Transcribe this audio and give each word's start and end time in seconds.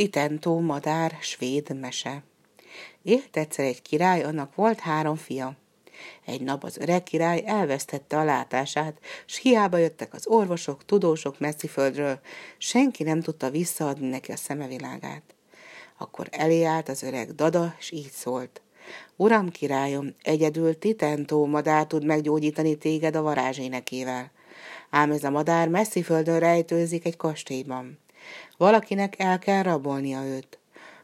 Titentó 0.00 0.60
madár, 0.60 1.16
svéd 1.20 1.80
mese. 1.80 2.22
Élt 3.02 3.36
egyszer 3.36 3.64
egy 3.64 3.82
király, 3.82 4.22
annak 4.22 4.54
volt 4.54 4.80
három 4.80 5.16
fia. 5.16 5.56
Egy 6.26 6.40
nap 6.40 6.64
az 6.64 6.78
öreg 6.78 7.02
király 7.02 7.42
elvesztette 7.46 8.18
a 8.18 8.24
látását, 8.24 8.98
s 9.26 9.38
hiába 9.38 9.76
jöttek 9.76 10.14
az 10.14 10.26
orvosok, 10.26 10.84
tudósok 10.84 11.36
földről, 11.68 12.20
senki 12.58 13.02
nem 13.02 13.20
tudta 13.20 13.50
visszaadni 13.50 14.08
neki 14.08 14.32
a 14.32 14.36
szemevilágát. 14.36 15.34
Akkor 15.98 16.28
elé 16.30 16.64
állt 16.64 16.88
az 16.88 17.02
öreg 17.02 17.34
dada, 17.34 17.74
s 17.78 17.90
így 17.90 18.10
szólt. 18.10 18.60
Uram 19.16 19.50
királyom, 19.50 20.14
egyedül 20.22 20.78
Titentó 20.78 21.46
madár 21.46 21.86
tud 21.86 22.04
meggyógyítani 22.04 22.76
téged 22.76 23.16
a 23.16 23.22
varázsénekével. 23.22 24.30
Ám 24.90 25.10
ez 25.10 25.24
a 25.24 25.30
madár 25.30 25.68
messzi 25.68 26.02
földön 26.02 26.38
rejtőzik 26.38 27.04
egy 27.04 27.16
kastélyban. 27.16 27.98
Valakinek 28.56 29.18
el 29.18 29.38
kell 29.38 29.62
rabolnia 29.62 30.24
őt. 30.24 30.58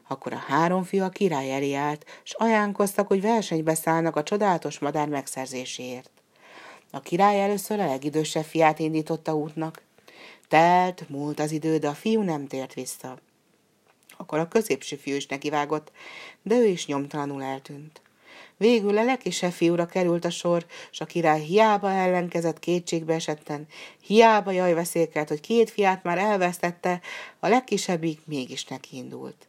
Akkor 0.07 0.33
a 0.33 0.43
három 0.47 0.83
fiú 0.83 1.03
a 1.03 1.09
király 1.09 1.53
elé 1.53 1.73
állt, 1.73 2.05
s 2.23 2.33
ajánlkoztak, 2.33 3.07
hogy 3.07 3.21
versenybe 3.21 3.75
szállnak 3.75 4.15
a 4.15 4.23
csodálatos 4.23 4.79
madár 4.79 5.07
megszerzéséért. 5.07 6.09
A 6.91 6.99
király 6.99 7.41
először 7.41 7.79
a 7.79 7.85
legidősebb 7.85 8.43
fiát 8.43 8.79
indította 8.79 9.35
útnak. 9.35 9.81
Telt, 10.47 11.09
múlt 11.09 11.39
az 11.39 11.51
idő, 11.51 11.77
de 11.77 11.87
a 11.87 11.93
fiú 11.93 12.21
nem 12.21 12.47
tért 12.47 12.73
vissza. 12.73 13.17
Akkor 14.17 14.39
a 14.39 14.47
középső 14.47 14.95
fiú 14.95 15.15
is 15.15 15.25
nekivágott, 15.25 15.91
de 16.41 16.55
ő 16.55 16.65
is 16.65 16.85
nyomtalanul 16.85 17.43
eltűnt. 17.43 18.01
Végül 18.57 18.97
a 18.97 19.03
legkisebb 19.03 19.51
fiúra 19.51 19.85
került 19.85 20.25
a 20.25 20.29
sor, 20.29 20.65
s 20.91 21.01
a 21.01 21.05
király 21.05 21.41
hiába 21.41 21.91
ellenkezett 21.91 22.59
kétségbe 22.59 23.13
esetten, 23.13 23.67
hiába 24.01 24.51
jaj 24.51 24.73
veszékelt, 24.73 25.27
hogy 25.29 25.39
két 25.39 25.69
fiát 25.69 26.03
már 26.03 26.17
elvesztette, 26.17 27.01
a 27.39 27.47
legkisebbik 27.47 28.19
mégis 28.25 28.65
nekiindult. 28.65 29.47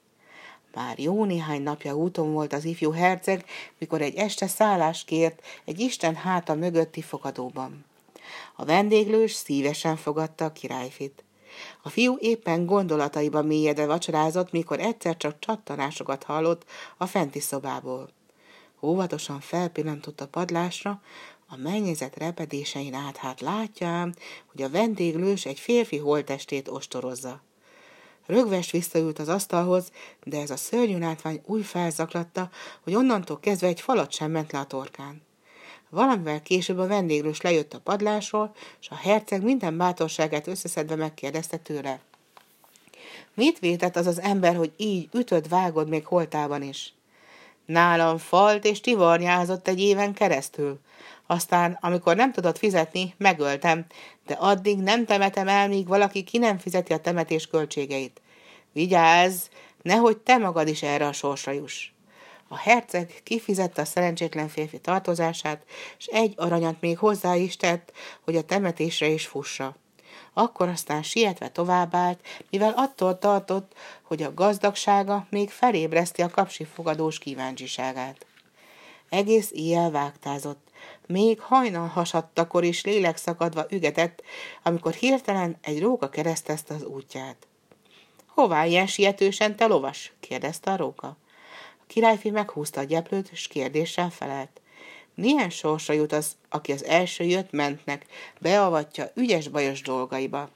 Már 0.74 0.98
jó 0.98 1.24
néhány 1.24 1.62
napja 1.62 1.94
úton 1.96 2.32
volt 2.32 2.52
az 2.52 2.64
ifjú 2.64 2.90
herceg, 2.90 3.44
mikor 3.78 4.02
egy 4.02 4.16
este 4.16 4.46
szállást 4.46 5.06
kért 5.06 5.46
egy 5.64 5.80
Isten 5.80 6.14
háta 6.14 6.54
mögötti 6.54 7.02
fogadóban. 7.02 7.84
A 8.56 8.64
vendéglős 8.64 9.32
szívesen 9.32 9.96
fogadta 9.96 10.44
a 10.44 10.52
királyfit. 10.52 11.24
A 11.82 11.88
fiú 11.88 12.16
éppen 12.18 12.66
gondolataiban 12.66 13.46
mélyedve 13.46 13.86
vacsorázott, 13.86 14.50
mikor 14.50 14.80
egyszer 14.80 15.16
csak 15.16 15.38
csattanásokat 15.38 16.22
hallott 16.22 16.64
a 16.96 17.06
fenti 17.06 17.40
szobából. 17.40 18.16
Óvatosan 18.82 19.40
felpillantott 19.40 20.20
a 20.20 20.28
padlásra, 20.28 21.00
a 21.48 21.56
mennyezet 21.56 22.16
repedésein 22.16 22.94
át 22.94 23.16
hát 23.16 23.40
látja 23.40 24.08
hogy 24.46 24.62
a 24.62 24.70
vendéglős 24.70 25.46
egy 25.46 25.58
férfi 25.58 25.96
holtestét 25.96 26.68
ostorozza. 26.68 27.42
Rögvest 28.26 28.70
visszaült 28.70 29.18
az 29.18 29.28
asztalhoz, 29.28 29.92
de 30.24 30.40
ez 30.40 30.50
a 30.50 30.56
szörnyű 30.56 30.98
látvány 30.98 31.40
úgy 31.46 31.64
felzaklatta, 31.64 32.50
hogy 32.80 32.94
onnantól 32.94 33.40
kezdve 33.40 33.66
egy 33.66 33.80
falat 33.80 34.12
sem 34.12 34.30
ment 34.30 34.52
le 34.52 34.58
a 34.58 34.66
torkán. 34.66 35.22
Valamivel 35.90 36.42
később 36.42 36.78
a 36.78 36.86
vendéglős 36.86 37.40
lejött 37.40 37.74
a 37.74 37.80
padlásról, 37.80 38.54
és 38.80 38.88
a 38.88 38.94
herceg 38.94 39.42
minden 39.42 39.76
bátorságát 39.76 40.46
összeszedve 40.46 40.94
megkérdezte 40.94 41.56
tőle. 41.56 42.00
Mit 43.34 43.58
vétett 43.58 43.96
az 43.96 44.06
az 44.06 44.20
ember, 44.20 44.56
hogy 44.56 44.72
így 44.76 45.08
ütött, 45.12 45.48
vágod 45.48 45.88
még 45.88 46.06
holtában 46.06 46.62
is? 46.62 46.92
Nálam 47.68 48.18
falt 48.18 48.64
és 48.64 48.80
tivarnyázott 48.80 49.68
egy 49.68 49.80
éven 49.80 50.12
keresztül. 50.12 50.80
Aztán, 51.26 51.78
amikor 51.80 52.16
nem 52.16 52.32
tudott 52.32 52.58
fizetni, 52.58 53.14
megöltem, 53.16 53.86
de 54.26 54.34
addig 54.34 54.78
nem 54.78 55.04
temetem 55.04 55.48
el, 55.48 55.68
míg 55.68 55.86
valaki 55.86 56.22
ki 56.22 56.38
nem 56.38 56.58
fizeti 56.58 56.92
a 56.92 56.98
temetés 56.98 57.46
költségeit. 57.46 58.20
Vigyázz, 58.72 59.46
nehogy 59.82 60.16
te 60.16 60.36
magad 60.36 60.68
is 60.68 60.82
erre 60.82 61.06
a 61.06 61.12
sorsra 61.12 61.52
juss. 61.52 61.90
A 62.48 62.56
herceg 62.56 63.20
kifizette 63.22 63.82
a 63.82 63.84
szerencsétlen 63.84 64.48
férfi 64.48 64.78
tartozását, 64.78 65.62
és 65.98 66.06
egy 66.06 66.34
aranyat 66.36 66.80
még 66.80 66.98
hozzá 66.98 67.36
is 67.36 67.56
tett, 67.56 67.92
hogy 68.24 68.36
a 68.36 68.44
temetésre 68.44 69.06
is 69.06 69.26
fussa. 69.26 69.76
Akkor 70.38 70.68
aztán 70.68 71.02
sietve 71.02 71.48
továbbált, 71.48 72.20
mivel 72.50 72.72
attól 72.76 73.18
tartott, 73.18 73.72
hogy 74.02 74.22
a 74.22 74.34
gazdagsága 74.34 75.26
még 75.30 75.50
felébreszti 75.50 76.22
a 76.22 76.28
kapsifogadós 76.28 77.18
kíváncsiságát. 77.18 78.26
Egész 79.08 79.50
éjjel 79.52 79.90
vágtázott, 79.90 80.68
még 81.06 81.40
hajnal 81.40 81.86
hasadtakor 81.86 82.64
is 82.64 82.84
lélekszakadva 82.84 83.66
ügetett, 83.70 84.22
amikor 84.62 84.92
hirtelen 84.92 85.56
egy 85.60 85.80
róka 85.80 86.08
keresztezte 86.08 86.74
az 86.74 86.84
útját. 86.84 87.46
Hová 88.26 88.64
ilyen 88.64 88.86
sietősen, 88.86 89.56
te 89.56 89.66
lovas? 89.66 90.12
kérdezte 90.20 90.70
a 90.70 90.76
róka. 90.76 91.06
A 91.78 91.84
királyfi 91.86 92.30
meghúzta 92.30 92.80
a 92.80 92.84
gyeplőt, 92.84 93.28
és 93.32 93.48
kérdéssel 93.48 94.10
felelt. 94.10 94.60
Milyen 95.18 95.50
sorsa 95.50 95.92
jut 95.92 96.12
az, 96.12 96.36
aki 96.48 96.72
az 96.72 96.84
első 96.84 97.24
jött 97.24 97.50
mentnek, 97.50 98.06
beavatja 98.40 99.10
ügyes-bajos 99.14 99.82
dolgaiba? 99.82 100.50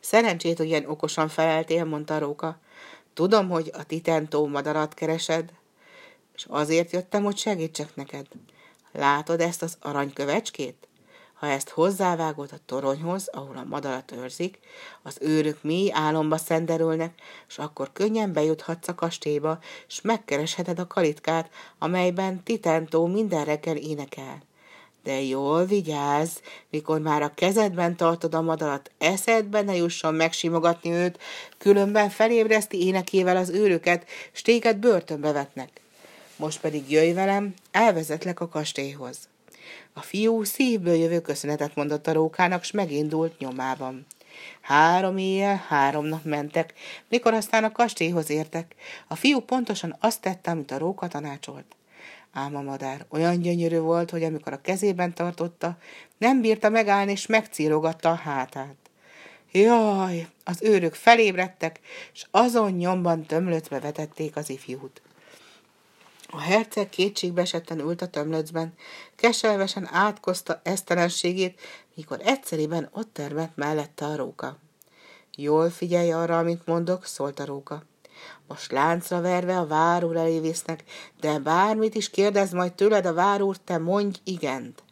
Szerencsét, 0.00 0.56
hogy 0.56 0.66
ilyen 0.66 0.86
okosan 0.86 1.28
feleltél, 1.28 1.84
mondta 1.84 2.18
róka. 2.18 2.58
Tudom, 3.14 3.48
hogy 3.48 3.70
a 3.74 3.84
titentó 3.84 4.46
madarat 4.46 4.94
keresed, 4.94 5.52
és 6.34 6.46
azért 6.48 6.92
jöttem, 6.92 7.22
hogy 7.24 7.36
segítsek 7.36 7.94
neked. 7.94 8.26
Látod 8.92 9.40
ezt 9.40 9.62
az 9.62 9.76
aranykövecskét? 9.80 10.87
Ha 11.38 11.46
ezt 11.46 11.68
hozzávágod 11.68 12.48
a 12.52 12.58
toronyhoz, 12.66 13.28
ahol 13.32 13.56
a 13.56 13.64
madarat 13.68 14.12
őrzik, 14.12 14.58
az 15.02 15.16
őrök 15.20 15.62
mély 15.62 15.92
álomba 15.92 16.36
szenderülnek, 16.36 17.14
és 17.48 17.58
akkor 17.58 17.92
könnyen 17.92 18.32
bejuthatsz 18.32 18.88
a 18.88 18.94
kastélyba, 18.94 19.58
és 19.88 20.00
megkeresheted 20.00 20.78
a 20.78 20.86
kalitkát, 20.86 21.50
amelyben 21.78 22.42
Titentó 22.42 23.06
minden 23.06 23.44
reggel 23.44 23.76
énekel. 23.76 24.42
De 25.02 25.20
jól 25.20 25.64
vigyázz, 25.64 26.36
mikor 26.70 27.00
már 27.00 27.22
a 27.22 27.34
kezedben 27.34 27.96
tartod 27.96 28.34
a 28.34 28.42
madarat, 28.42 28.90
eszedbe 28.98 29.62
ne 29.62 29.76
jusson 29.76 30.14
megsimogatni 30.14 30.90
őt, 30.90 31.18
különben 31.58 32.08
felébreszti 32.08 32.86
énekével 32.86 33.36
az 33.36 33.48
őröket, 33.48 34.06
s 34.32 34.42
téged 34.42 34.76
börtönbe 34.76 35.32
vetnek. 35.32 35.80
Most 36.36 36.60
pedig 36.60 36.90
jöjj 36.90 37.12
velem, 37.12 37.54
elvezetlek 37.70 38.40
a 38.40 38.48
kastélyhoz. 38.48 39.28
A 39.98 40.02
fiú 40.02 40.44
szívből 40.44 40.94
jövő 40.94 41.20
köszönetet 41.20 41.74
mondott 41.74 42.06
a 42.06 42.12
rókának, 42.12 42.64
s 42.64 42.70
megindult 42.70 43.38
nyomában. 43.38 44.06
Három 44.60 45.16
éjjel, 45.16 45.64
három 45.68 46.04
nap 46.04 46.24
mentek, 46.24 46.72
mikor 47.08 47.34
aztán 47.34 47.64
a 47.64 47.72
kastélyhoz 47.72 48.30
értek. 48.30 48.74
A 49.08 49.14
fiú 49.14 49.40
pontosan 49.40 49.96
azt 50.00 50.20
tette, 50.20 50.50
amit 50.50 50.70
a 50.70 50.78
róka 50.78 51.08
tanácsolt. 51.08 51.76
Ám 52.32 52.56
a 52.56 52.62
madár 52.62 53.06
olyan 53.08 53.40
gyönyörű 53.40 53.78
volt, 53.78 54.10
hogy 54.10 54.22
amikor 54.22 54.52
a 54.52 54.60
kezében 54.60 55.14
tartotta, 55.14 55.78
nem 56.18 56.40
bírta 56.40 56.68
megállni, 56.68 57.10
és 57.10 57.26
megcírogatta 57.26 58.10
a 58.10 58.14
hátát. 58.14 58.76
Jaj, 59.52 60.26
az 60.44 60.62
őrök 60.62 60.94
felébredtek, 60.94 61.80
és 62.12 62.26
azon 62.30 62.70
nyomban 62.70 63.22
tömlötve 63.22 63.80
vetették 63.80 64.36
az 64.36 64.50
ifjút. 64.50 65.02
A 66.30 66.40
herceg 66.40 66.88
kétségbeesetten 66.88 67.78
ült 67.78 68.02
a 68.02 68.06
tömlöcben, 68.06 68.74
keselvesen 69.16 69.88
átkozta 69.92 70.60
esztelenségét, 70.62 71.60
mikor 71.94 72.20
egyszerűen 72.22 72.88
ott 72.92 73.12
termett 73.12 73.56
mellette 73.56 74.04
a 74.04 74.16
róka. 74.16 74.56
Jól 75.36 75.70
figyelj 75.70 76.12
arra, 76.12 76.38
amit 76.38 76.66
mondok, 76.66 77.04
szólt 77.04 77.40
a 77.40 77.44
róka. 77.44 77.82
Most 78.46 78.72
láncra 78.72 79.20
verve 79.20 79.58
a 79.58 79.66
várúr 79.66 80.16
elé 80.16 80.40
visznek, 80.40 80.84
de 81.20 81.38
bármit 81.38 81.94
is 81.94 82.10
kérdez 82.10 82.52
majd 82.52 82.72
tőled 82.72 83.06
a 83.06 83.14
várúr, 83.14 83.56
te 83.56 83.78
mondj 83.78 84.18
igent. 84.24 84.82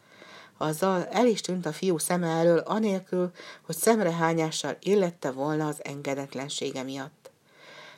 Azzal 0.59 1.07
el 1.07 1.27
is 1.27 1.41
tűnt 1.41 1.67
a 1.67 1.73
fiú 1.73 1.99
szeme 1.99 2.27
elől, 2.27 2.59
anélkül, 2.59 3.31
hogy 3.63 3.77
szemrehányással 3.77 4.77
illette 4.81 5.31
volna 5.31 5.67
az 5.67 5.85
engedetlensége 5.85 6.83
miatt. 6.83 7.26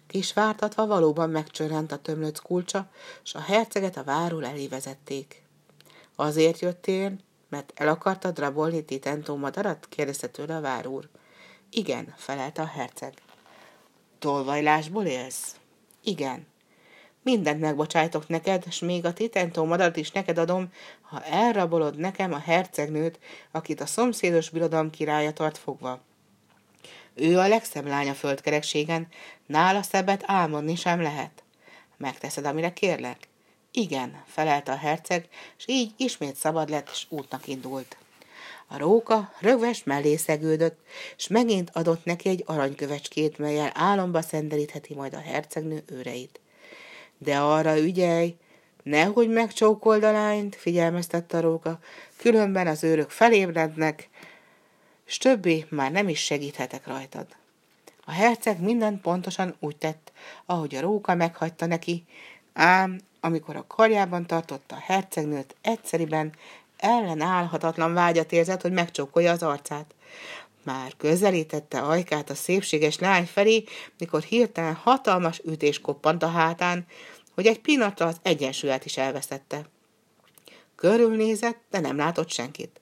Kis 0.09 0.33
vártatva 0.33 0.87
valóban 0.87 1.31
megcsörrent 1.31 1.93
a 1.93 1.97
tömlöc 1.97 2.39
kulcsa, 2.39 2.91
s 3.23 3.35
a 3.35 3.41
herceget 3.41 3.97
a 3.97 4.05
várul 4.05 4.47
elé 4.47 4.67
vezették. 4.67 5.43
Azért 6.17 6.59
jöttél, 6.59 7.19
mert 7.49 7.73
el 7.75 7.89
akartad 7.89 8.39
rabolni 8.39 8.85
Titentó 8.85 9.37
madarat? 9.37 9.87
kérdezte 9.89 10.27
tőle 10.27 10.57
a 10.57 10.61
várúr. 10.61 11.09
Igen, 11.71 12.15
felelte 12.17 12.63
a 12.63 12.67
herceg. 12.67 13.15
Tolvajlásból 14.19 15.05
élsz? 15.05 15.57
Igen. 16.03 16.47
Mindent 17.23 17.61
megbocsájtok 17.61 18.29
neked, 18.29 18.73
s 18.73 18.79
még 18.79 19.05
a 19.05 19.13
titentó 19.13 19.65
madarat 19.65 19.97
is 19.97 20.11
neked 20.11 20.39
adom, 20.39 20.73
ha 21.01 21.25
elrabolod 21.25 21.97
nekem 21.97 22.33
a 22.33 22.39
hercegnőt, 22.39 23.19
akit 23.51 23.81
a 23.81 23.87
szomszédos 23.87 24.51
birodalom 24.51 24.91
királya 24.91 25.33
tart 25.33 25.59
fogva. 25.59 26.01
Ő 27.19 27.39
a 27.39 27.49
legszebb 27.49 27.87
lány 27.87 28.09
a 28.09 28.15
földkerekségen, 28.15 29.09
nála 29.47 29.83
szebbet 29.83 30.23
álmodni 30.27 30.75
sem 30.75 31.03
lehet. 31.03 31.43
Megteszed, 31.97 32.45
amire 32.45 32.73
kérlek? 32.73 33.29
Igen, 33.73 34.23
felelte 34.27 34.73
a 34.73 34.77
herceg, 34.77 35.29
és 35.59 35.65
így 35.67 35.93
ismét 35.97 36.37
szabad 36.37 36.69
lett, 36.69 36.89
és 36.93 37.07
útnak 37.09 37.47
indult. 37.47 37.97
A 38.67 38.79
róka 38.79 39.33
rögves 39.41 39.85
mellé 39.85 40.17
szegődött, 40.17 40.79
s 41.17 41.27
megint 41.27 41.71
adott 41.73 42.05
neki 42.05 42.29
egy 42.29 42.43
aranykövecskét, 42.47 43.39
melyel 43.39 43.71
álomba 43.75 44.21
szenderítheti 44.21 44.95
majd 44.95 45.15
a 45.15 45.21
hercegnő 45.21 45.83
őreit. 45.87 46.41
De 47.19 47.39
arra 47.39 47.79
ügyelj, 47.79 48.37
nehogy 48.83 49.29
megcsókold 49.29 50.03
a 50.03 50.13
lányt, 50.13 50.57
figyelmeztette 50.57 51.37
a 51.37 51.41
róka, 51.41 51.79
különben 52.17 52.67
az 52.67 52.85
őrök 52.85 53.11
felébrednek, 53.11 54.09
s 55.09 55.19
többé 55.19 55.67
már 55.69 55.93
nem 55.93 56.09
is 56.09 56.25
segíthetek 56.25 56.87
rajtad. 56.87 57.27
A 58.05 58.11
herceg 58.11 58.61
mindent 58.61 59.01
pontosan 59.01 59.55
úgy 59.59 59.77
tett, 59.77 60.13
ahogy 60.47 60.75
a 60.75 60.81
róka 60.81 61.15
meghagyta 61.15 61.67
neki, 61.67 62.05
ám 62.53 63.01
amikor 63.21 63.57
a 63.57 63.67
karjában 63.67 64.27
tartotta 64.27 64.75
a 64.75 64.83
hercegnőt, 64.83 65.57
egyszeriben 65.61 66.33
ellenállhatatlan 66.77 67.95
vágyat 67.95 68.33
érzett, 68.33 68.63
hogy 68.63 68.73
megcsókolja 68.73 69.33
az 69.33 69.43
arcát. 69.43 69.95
Már 70.63 70.97
közelítette 70.97 71.81
ajkát 71.81 72.31
a 72.31 72.35
szépséges 72.35 72.99
lány 72.99 73.27
felé, 73.27 73.65
mikor 73.99 74.23
hirtelen 74.23 74.75
hatalmas 74.75 75.41
ütés 75.45 75.81
koppant 75.81 76.23
a 76.23 76.29
hátán, 76.29 76.87
hogy 77.35 77.47
egy 77.47 77.61
pillanatra 77.61 78.07
az 78.07 78.17
egyensúlyát 78.23 78.85
is 78.85 78.97
elvesztette. 78.97 79.69
Körülnézett, 80.75 81.59
de 81.71 81.81
nem 81.81 81.97
látott 81.97 82.31
senkit. 82.31 82.81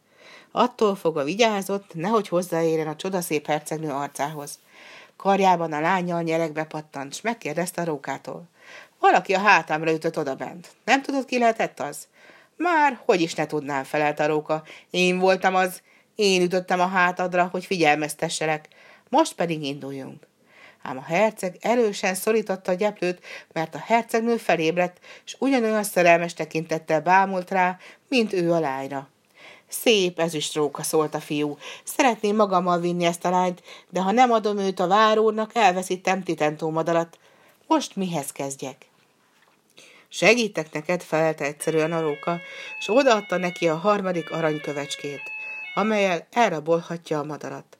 Attól 0.59 0.95
fogva 0.95 1.25
vigyázott, 1.25 1.95
nehogy 1.95 2.29
hozzáérjen 2.29 2.87
a 2.87 2.97
csodaszép 2.97 3.47
hercegnő 3.47 3.91
arcához. 3.91 4.59
Karjában 5.17 5.73
a 5.73 5.81
lányjal 5.81 6.23
nyerekbe 6.23 6.65
pattant, 6.65 7.15
s 7.15 7.21
megkérdezte 7.21 7.83
a 7.83 7.85
rókától. 7.85 8.49
Valaki 9.01 9.35
a 9.35 9.39
hátámra 9.39 9.93
ütött 9.93 10.19
odabent. 10.19 10.69
Nem 10.85 11.03
tudod, 11.03 11.25
ki 11.25 11.39
lehetett 11.39 11.81
az? 11.81 12.07
Már, 12.57 13.01
hogy 13.05 13.21
is 13.21 13.35
ne 13.35 13.47
tudnám, 13.47 13.85
felelt 13.85 14.21
a 14.21 14.27
róka. 14.27 14.63
Én 14.91 15.19
voltam 15.19 15.55
az, 15.55 15.83
én 16.15 16.43
ütöttem 16.43 16.81
a 16.81 16.87
hátadra, 16.87 17.49
hogy 17.51 17.65
figyelmeztesselek. 17.65 18.69
Most 19.09 19.35
pedig 19.35 19.63
induljunk. 19.63 20.27
Ám 20.83 20.99
a 20.99 21.05
herceg 21.05 21.57
erősen 21.61 22.15
szorította 22.15 22.71
a 22.71 22.75
gyeplőt, 22.75 23.25
mert 23.53 23.75
a 23.75 23.83
hercegnő 23.87 24.37
felébredt, 24.37 24.99
és 25.25 25.37
ugyanolyan 25.39 25.83
szerelmes 25.83 26.35
tekintettel 26.35 27.01
bámult 27.01 27.51
rá, 27.51 27.79
mint 28.09 28.33
ő 28.33 28.53
a 28.53 28.61
lányra. 28.61 29.09
Szép 29.69 30.19
ezüst 30.19 30.55
róka, 30.55 30.83
szólt 30.83 31.15
a 31.15 31.21
fiú. 31.21 31.59
Szeretném 31.85 32.37
magammal 32.37 32.81
vinni 32.81 33.05
ezt 33.05 33.25
a 33.25 33.31
lányt, 33.31 33.63
de 33.91 34.01
ha 34.01 34.11
nem 34.11 34.33
adom 34.33 34.59
őt 34.59 34.81
a 34.81 34.87
várónak, 34.87 35.51
elveszítem 35.55 36.23
titentómadalat. 36.23 37.19
Most 37.67 37.97
mihez 37.97 38.33
kezdjek? 38.33 38.87
Segítek 40.09 40.73
neked, 40.73 41.03
felelte 41.03 41.45
egyszerűen 41.45 41.93
a 41.93 42.01
róka, 42.01 42.41
és 42.79 42.89
odaadta 42.89 43.37
neki 43.37 43.69
a 43.69 43.77
harmadik 43.77 44.31
aranykövecskét, 44.31 45.23
amelyel 45.75 46.27
elrabolhatja 46.31 47.19
a 47.19 47.25
madarat. 47.25 47.79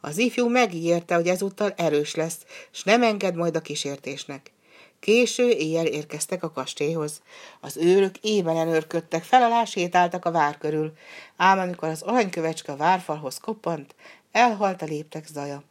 Az 0.00 0.18
ifjú 0.18 0.48
megígérte, 0.48 1.14
hogy 1.14 1.28
ezúttal 1.28 1.74
erős 1.76 2.14
lesz, 2.14 2.38
és 2.72 2.82
nem 2.82 3.02
enged 3.02 3.34
majd 3.34 3.56
a 3.56 3.60
kísértésnek. 3.60 4.53
Késő 5.04 5.50
éjjel 5.50 5.86
érkeztek 5.86 6.42
a 6.42 6.50
kastélyhoz. 6.50 7.22
Az 7.60 7.76
őrök 7.76 8.14
ében 8.20 8.68
örködtek, 8.68 9.22
fel 9.22 9.64
sétáltak 9.64 10.24
a 10.24 10.30
vár 10.30 10.58
körül, 10.58 10.92
ám 11.36 11.58
amikor 11.58 11.88
az 11.88 12.02
aranykövecske 12.02 12.72
a 12.72 12.76
várfalhoz 12.76 13.38
koppant, 13.38 13.94
elhalt 14.32 14.82
a 14.82 14.84
léptek 14.84 15.26
zaja. 15.26 15.62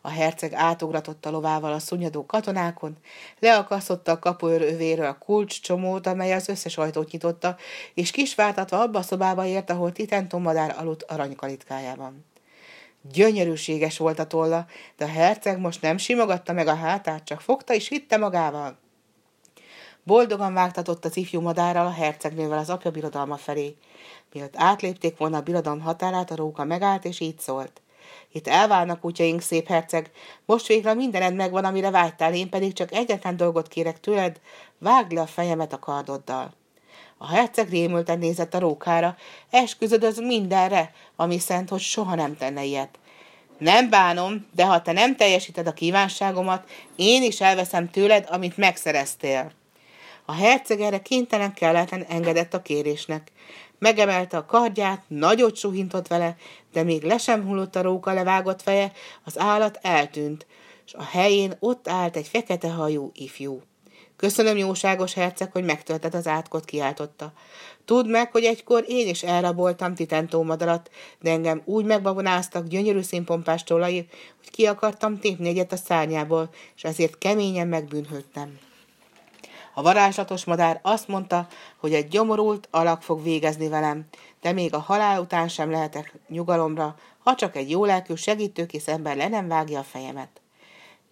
A 0.00 0.10
herceg 0.10 0.52
átugratott 0.52 1.26
a 1.26 1.30
lovával 1.30 1.72
a 1.72 1.78
szunyadó 1.78 2.26
katonákon, 2.26 2.96
leakasztotta 3.38 4.12
a 4.12 4.18
kapuőr 4.18 4.62
övéről 4.62 5.06
a 5.06 5.18
kulcs 5.18 5.60
csomót, 5.60 6.06
amely 6.06 6.32
az 6.32 6.48
összes 6.48 6.78
ajtót 6.78 7.10
nyitotta, 7.10 7.56
és 7.94 8.10
kisváltatva 8.10 8.80
abba 8.80 8.98
a 8.98 9.02
szobába 9.02 9.44
ért, 9.44 9.70
ahol 9.70 9.92
Titenton 9.92 10.42
madár 10.42 10.74
aludt 10.78 11.02
aranykalitkájában. 11.02 12.24
Gyönyörűséges 13.10 13.98
volt 13.98 14.18
a 14.18 14.26
tolla, 14.26 14.66
de 14.96 15.04
a 15.04 15.08
herceg 15.08 15.58
most 15.58 15.82
nem 15.82 15.96
simogatta 15.96 16.52
meg 16.52 16.66
a 16.66 16.74
hátát, 16.74 17.24
csak 17.24 17.40
fogta 17.40 17.74
és 17.74 17.88
hitte 17.88 18.16
magával. 18.16 18.78
Boldogan 20.04 20.54
vágtatott 20.54 21.04
az 21.04 21.16
ifjú 21.16 21.40
madárral 21.40 21.86
a 21.86 21.92
hercegnővel 21.92 22.58
az 22.58 22.70
apja 22.70 22.90
birodalma 22.90 23.36
felé. 23.36 23.76
Mielőtt 24.32 24.56
átlépték 24.56 25.16
volna 25.16 25.36
a 25.36 25.42
birodalom 25.42 25.80
határát, 25.80 26.30
a 26.30 26.36
róka 26.36 26.64
megállt, 26.64 27.04
és 27.04 27.20
így 27.20 27.38
szólt. 27.38 27.82
Itt 28.32 28.48
elválnak 28.48 29.04
útjaink, 29.04 29.40
szép 29.40 29.66
herceg. 29.66 30.10
Most 30.44 30.66
végre 30.66 30.94
mindened 30.94 31.34
megvan, 31.34 31.64
amire 31.64 31.90
vágytál, 31.90 32.34
én 32.34 32.48
pedig 32.48 32.72
csak 32.72 32.92
egyetlen 32.92 33.36
dolgot 33.36 33.68
kérek 33.68 34.00
tőled, 34.00 34.40
vágd 34.78 35.12
le 35.12 35.20
a 35.20 35.26
fejemet 35.26 35.72
a 35.72 35.78
kardoddal. 35.78 36.54
A 37.22 37.26
herceg 37.26 37.68
rémülten 37.68 38.18
nézett 38.18 38.54
a 38.54 38.58
rókára, 38.58 39.16
esküzöd 39.50 40.24
mindenre, 40.24 40.92
ami 41.16 41.38
szent, 41.38 41.68
hogy 41.68 41.80
soha 41.80 42.14
nem 42.14 42.36
tenne 42.36 42.64
ilyet. 42.64 42.98
Nem 43.58 43.90
bánom, 43.90 44.46
de 44.54 44.64
ha 44.64 44.82
te 44.82 44.92
nem 44.92 45.16
teljesíted 45.16 45.66
a 45.66 45.72
kívánságomat, 45.72 46.68
én 46.96 47.22
is 47.22 47.40
elveszem 47.40 47.90
tőled, 47.90 48.26
amit 48.30 48.56
megszereztél. 48.56 49.52
A 50.24 50.32
herceg 50.32 50.80
erre 50.80 51.02
kénytelen 51.02 51.54
kelletlen 51.54 52.04
engedett 52.08 52.54
a 52.54 52.62
kérésnek. 52.62 53.32
Megemelte 53.78 54.36
a 54.36 54.46
kardját, 54.46 55.02
nagyot 55.06 55.56
suhintott 55.56 56.08
vele, 56.08 56.36
de 56.72 56.82
még 56.82 57.02
le 57.02 57.18
sem 57.18 57.44
hullott 57.44 57.76
a 57.76 57.82
róka 57.82 58.12
levágott 58.12 58.62
feje, 58.62 58.92
az 59.24 59.38
állat 59.38 59.78
eltűnt, 59.82 60.46
és 60.86 60.94
a 60.94 61.02
helyén 61.02 61.56
ott 61.58 61.88
állt 61.88 62.16
egy 62.16 62.26
fekete 62.26 62.70
hajú 62.70 63.10
ifjú. 63.14 63.62
Köszönöm, 64.22 64.56
jóságos 64.56 65.14
herceg, 65.14 65.52
hogy 65.52 65.64
megtöltet 65.64 66.14
az 66.14 66.26
átkot, 66.26 66.64
kiáltotta. 66.64 67.32
Tudd 67.84 68.06
meg, 68.06 68.32
hogy 68.32 68.44
egykor 68.44 68.84
én 68.88 69.08
is 69.08 69.22
elraboltam 69.22 69.94
titentó 69.94 70.42
madarat, 70.42 70.90
de 71.20 71.30
engem 71.30 71.62
úgy 71.64 71.84
megbabonáztak 71.84 72.66
gyönyörű 72.66 73.00
színpompás 73.00 73.64
tollai, 73.64 74.08
hogy 74.38 74.50
ki 74.50 74.66
akartam 74.66 75.18
tépni 75.18 75.48
egyet 75.48 75.72
a 75.72 75.76
szárnyából, 75.76 76.50
és 76.76 76.84
ezért 76.84 77.18
keményen 77.18 77.68
megbűnhődtem. 77.68 78.58
A 79.74 79.82
varázslatos 79.82 80.44
madár 80.44 80.80
azt 80.82 81.08
mondta, 81.08 81.46
hogy 81.76 81.94
egy 81.94 82.08
gyomorult 82.08 82.68
alak 82.70 83.02
fog 83.02 83.22
végezni 83.22 83.68
velem, 83.68 84.04
de 84.40 84.52
még 84.52 84.74
a 84.74 84.78
halál 84.78 85.20
után 85.20 85.48
sem 85.48 85.70
lehetek 85.70 86.14
nyugalomra, 86.28 86.96
ha 87.18 87.34
csak 87.34 87.56
egy 87.56 87.70
jólelkű 87.70 88.14
segítőkész 88.14 88.88
ember 88.88 89.16
le 89.16 89.28
nem 89.28 89.48
vágja 89.48 89.78
a 89.78 89.82
fejemet. 89.82 90.41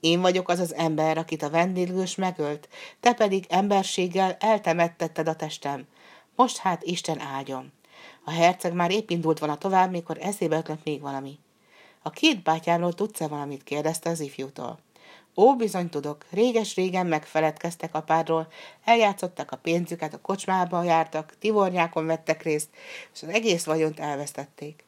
Én 0.01 0.21
vagyok 0.21 0.49
az 0.49 0.59
az 0.59 0.75
ember, 0.75 1.19
akit 1.19 1.43
a 1.43 1.51
vendéglős 1.51 2.15
megölt, 2.15 2.69
te 3.01 3.13
pedig 3.13 3.47
emberséggel 3.49 4.37
eltemettetted 4.41 5.29
a 5.29 5.37
testem. 5.37 5.87
Most 6.37 6.57
hát 6.57 6.83
Isten 6.83 7.21
áldjon. 7.21 7.73
A 8.25 8.31
herceg 8.31 8.73
már 8.73 8.91
épp 8.91 9.11
indult 9.11 9.39
volna 9.39 9.59
tovább, 9.59 9.91
mikor 9.91 10.19
eszébe 10.21 10.57
ötlött 10.57 10.85
még 10.85 11.01
valami. 11.01 11.39
A 12.03 12.11
két 12.11 12.43
bátyámról 12.43 12.93
tudsz-e 12.93 13.29
valamit? 13.29 13.65
kérdezte 13.65 14.11
az 14.11 14.21
ifjútól. 14.21 14.79
Ó, 15.37 15.57
bizony 15.57 15.89
tudok, 15.89 16.27
réges-régen 16.31 17.07
megfeledkeztek 17.07 17.95
apádról, 17.95 18.49
eljátszottak 18.85 19.51
a 19.51 19.57
pénzüket, 19.57 20.15
a 20.15 20.21
kocsmába 20.21 20.83
jártak, 20.83 21.35
tivornyákon 21.39 22.07
vettek 22.07 22.43
részt, 22.43 22.69
és 23.15 23.23
az 23.23 23.29
egész 23.29 23.65
vagyont 23.65 24.01
elvesztették. 24.01 24.85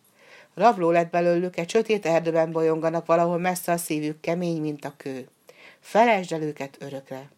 Rabló 0.55 0.91
lett 0.91 1.11
belőlük, 1.11 1.57
egy 1.57 1.71
sötét 1.71 2.07
erdőben 2.07 2.53
bolyonganak 2.53 3.07
valahol 3.07 3.39
messze 3.39 3.73
a 3.73 3.77
szívük, 3.77 4.21
kemény, 4.21 4.61
mint 4.61 4.85
a 4.85 4.95
kő. 4.97 5.29
Felejtsd 5.81 6.33
el 6.33 6.43
őket 6.43 6.77
örökre. 6.81 7.31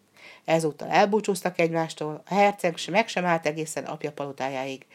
Ezúttal 0.44 0.88
elbúcsúztak 0.88 1.58
egymástól, 1.58 2.22
a 2.26 2.34
herceg 2.34 2.78
meg 2.90 3.08
sem 3.08 3.24
állt 3.24 3.46
egészen 3.46 3.84
apja 3.84 4.12
palotájáig. 4.12 4.86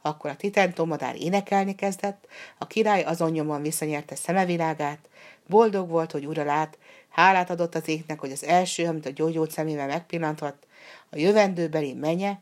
Akkor 0.00 0.30
a 0.30 0.36
titentó 0.36 0.84
madár 0.84 1.16
énekelni 1.16 1.74
kezdett, 1.74 2.26
a 2.58 2.66
király 2.66 3.02
azon 3.02 3.30
nyomon 3.30 3.62
visszanyerte 3.62 4.14
szemevilágát, 4.14 5.08
boldog 5.46 5.88
volt, 5.88 6.12
hogy 6.12 6.26
ura 6.26 6.44
lát, 6.44 6.78
hálát 7.08 7.50
adott 7.50 7.74
az 7.74 7.88
égnek, 7.88 8.20
hogy 8.20 8.32
az 8.32 8.44
első, 8.44 8.86
amit 8.86 9.06
a 9.06 9.10
gyógyult 9.10 9.50
szemével 9.50 9.86
megpillantott, 9.86 10.66
a 11.10 11.18
jövendőbeli 11.18 11.94
menye 11.94 12.40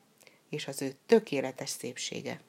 és 0.50 0.66
az 0.66 0.82
ő 0.82 0.94
tökéletes 1.06 1.68
szépsége. 1.68 2.40